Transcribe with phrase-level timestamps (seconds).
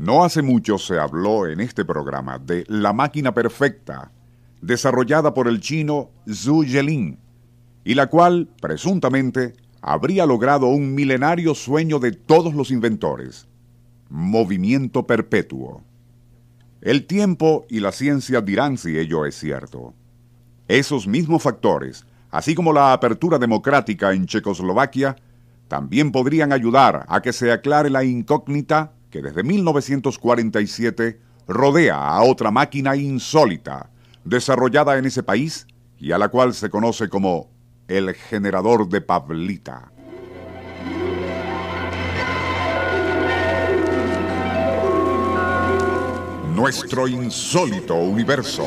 [0.00, 4.10] No hace mucho se habló en este programa de la máquina perfecta,
[4.62, 7.18] desarrollada por el chino Zhu Yelin,
[7.84, 9.52] y la cual, presuntamente,
[9.82, 13.46] habría logrado un milenario sueño de todos los inventores,
[14.08, 15.82] movimiento perpetuo.
[16.80, 19.92] El tiempo y la ciencia dirán si ello es cierto.
[20.66, 25.16] Esos mismos factores, así como la apertura democrática en Checoslovaquia,
[25.68, 32.50] también podrían ayudar a que se aclare la incógnita que desde 1947 rodea a otra
[32.50, 33.90] máquina insólita,
[34.24, 35.66] desarrollada en ese país
[35.98, 37.50] y a la cual se conoce como
[37.88, 39.92] el generador de Pavlita.
[46.54, 48.66] Nuestro insólito universo.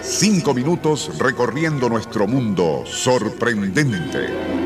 [0.00, 4.65] Cinco minutos recorriendo nuestro mundo sorprendente.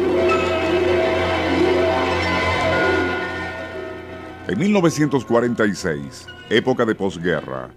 [4.50, 7.70] En 1946, época de posguerra,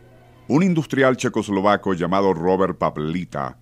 [0.48, 3.60] un industrial checoslovaco llamado Robert Pavlita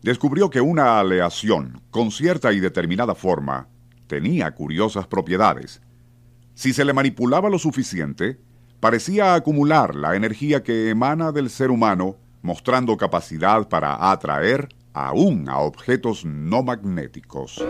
[0.00, 3.68] descubrió que una aleación con cierta y determinada forma
[4.06, 5.82] tenía curiosas propiedades.
[6.54, 8.40] Si se le manipulaba lo suficiente,
[8.80, 15.58] parecía acumular la energía que emana del ser humano, mostrando capacidad para atraer aún a
[15.58, 17.62] objetos no magnéticos.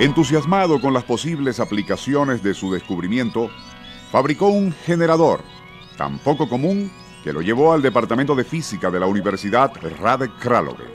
[0.00, 3.50] Entusiasmado con las posibles aplicaciones de su descubrimiento,
[4.10, 5.42] fabricó un generador
[5.98, 6.90] tan poco común
[7.22, 10.86] que lo llevó al Departamento de Física de la Universidad Radek Kralove.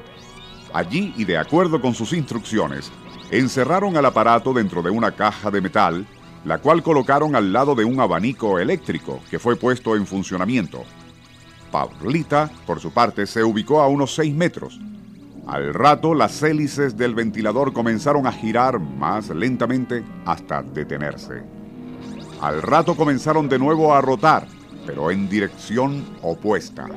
[0.73, 2.91] Allí, y de acuerdo con sus instrucciones,
[3.29, 6.07] encerraron al aparato dentro de una caja de metal,
[6.43, 10.83] la cual colocaron al lado de un abanico eléctrico que fue puesto en funcionamiento.
[11.69, 14.79] Pavlita, por su parte, se ubicó a unos 6 metros,
[15.47, 21.43] al rato, las hélices del ventilador comenzaron a girar más lentamente hasta detenerse.
[22.41, 24.47] Al rato comenzaron de nuevo a rotar,
[24.87, 26.87] pero en dirección opuesta.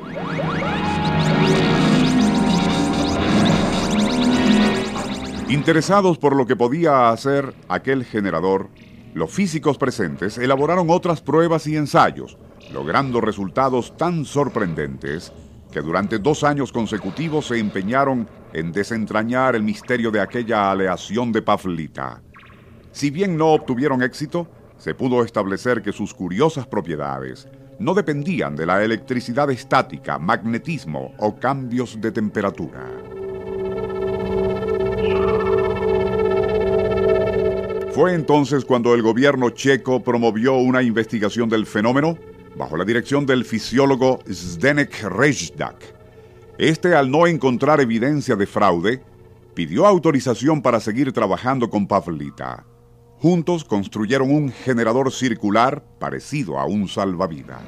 [5.51, 8.69] Interesados por lo que podía hacer aquel generador,
[9.15, 12.39] los físicos presentes elaboraron otras pruebas y ensayos,
[12.73, 15.33] logrando resultados tan sorprendentes
[15.81, 22.23] durante dos años consecutivos se empeñaron en desentrañar el misterio de aquella aleación de Paflita.
[22.93, 28.67] Si bien no obtuvieron éxito, se pudo establecer que sus curiosas propiedades no dependían de
[28.67, 32.85] la electricidad estática, magnetismo o cambios de temperatura.
[37.93, 42.17] Fue entonces cuando el gobierno checo promovió una investigación del fenómeno
[42.59, 45.77] bajo la dirección del fisiólogo Zdenek Rejdak.
[46.59, 49.01] Este, al no encontrar evidencia de fraude,
[49.55, 52.65] pidió autorización para seguir trabajando con Pavlita.
[53.21, 57.63] Juntos construyeron un generador circular parecido a un salvavidas.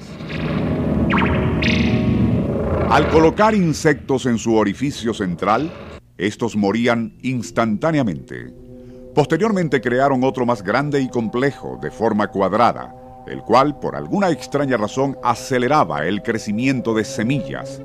[2.88, 5.72] Al colocar insectos en su orificio central,
[6.18, 8.52] estos morían instantáneamente.
[9.14, 12.94] Posteriormente crearon otro más grande y complejo, de forma cuadrada,
[13.30, 17.80] el cual, por alguna extraña razón, aceleraba el crecimiento de semillas.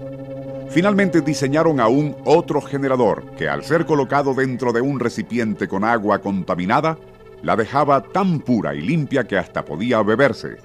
[0.69, 6.19] Finalmente diseñaron aún otro generador que al ser colocado dentro de un recipiente con agua
[6.19, 6.97] contaminada,
[7.43, 10.57] la dejaba tan pura y limpia que hasta podía beberse.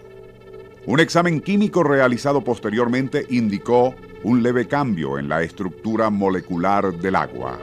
[0.86, 7.58] Un examen químico realizado posteriormente indicó un leve cambio en la estructura molecular del agua.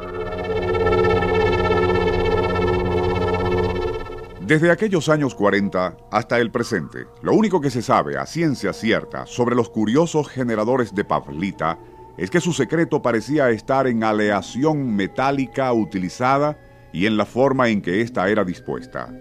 [4.47, 9.25] Desde aquellos años 40 hasta el presente, lo único que se sabe a ciencia cierta
[9.25, 11.77] sobre los curiosos generadores de Pavlita
[12.15, 16.57] es que su secreto parecía estar en aleación metálica utilizada
[16.93, 19.13] y en la forma en que ésta era dispuesta.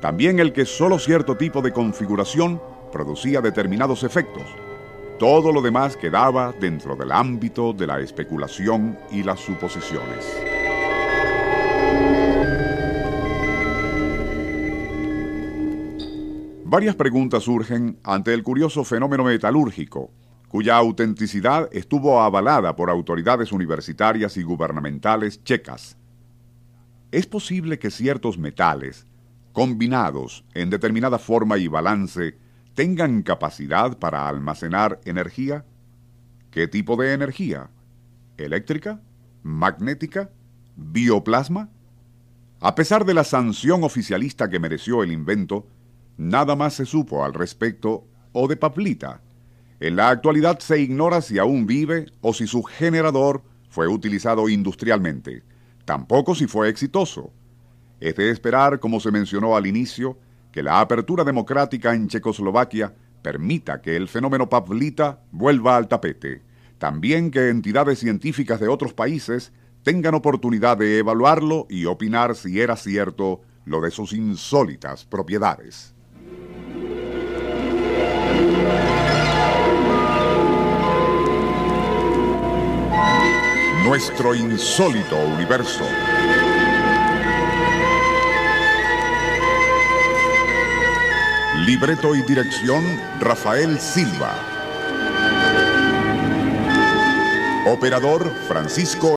[0.00, 2.62] También el que solo cierto tipo de configuración
[2.92, 4.44] producía determinados efectos.
[5.18, 10.55] Todo lo demás quedaba dentro del ámbito de la especulación y las suposiciones.
[16.68, 20.10] Varias preguntas surgen ante el curioso fenómeno metalúrgico,
[20.48, 25.96] cuya autenticidad estuvo avalada por autoridades universitarias y gubernamentales checas.
[27.12, 29.06] ¿Es posible que ciertos metales,
[29.52, 32.36] combinados en determinada forma y balance,
[32.74, 35.64] tengan capacidad para almacenar energía?
[36.50, 37.70] ¿Qué tipo de energía?
[38.38, 39.00] ¿Eléctrica?
[39.44, 40.30] ¿Magnética?
[40.74, 41.70] ¿Bioplasma?
[42.58, 45.68] A pesar de la sanción oficialista que mereció el invento,
[46.16, 49.22] nada más se supo al respecto o de Paplita.
[49.80, 55.42] En la actualidad se ignora si aún vive o si su generador fue utilizado industrialmente,
[55.84, 57.32] tampoco si fue exitoso.
[58.00, 60.18] Es de esperar, como se mencionó al inicio,
[60.52, 66.42] que la apertura democrática en Checoslovaquia permita que el fenómeno Pavlita vuelva al tapete.
[66.78, 69.52] También que entidades científicas de otros países
[69.82, 75.95] tengan oportunidad de evaluarlo y opinar si era cierto lo de sus insólitas propiedades.
[83.96, 85.82] Nuestro insólito universo.
[91.64, 92.84] Libreto y dirección
[93.20, 94.34] Rafael Silva.
[97.68, 99.04] Operador Francisco